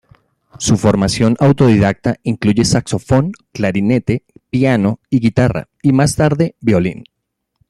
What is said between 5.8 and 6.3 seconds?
y más